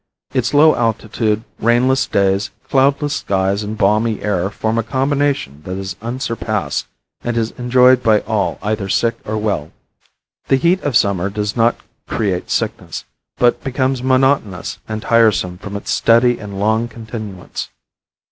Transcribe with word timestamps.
Its 0.33 0.51
low 0.51 0.73
altitude, 0.75 1.43
rainless 1.59 2.07
days, 2.07 2.49
cloudless 2.71 3.17
skies 3.17 3.61
and 3.61 3.77
balmy 3.77 4.19
air 4.23 4.49
form 4.49 4.79
a 4.79 4.81
combination 4.81 5.61
that 5.63 5.77
is 5.77 5.95
unsurpassed 6.01 6.87
and 7.23 7.37
is 7.37 7.51
enjoyed 7.59 8.01
by 8.01 8.21
all 8.21 8.57
either 8.63 8.89
sick 8.89 9.15
or 9.25 9.37
well. 9.37 9.71
The 10.47 10.55
heat 10.55 10.81
of 10.81 10.97
summer 10.97 11.29
does 11.29 11.55
not 11.55 11.75
create 12.07 12.49
sickness, 12.49 13.05
but 13.37 13.63
becomes 13.63 14.01
monotonous 14.01 14.79
and 14.87 15.03
tiresome 15.03 15.59
from 15.59 15.75
its 15.75 15.91
steady 15.91 16.39
and 16.39 16.59
long 16.59 16.87
continuance. 16.87 17.69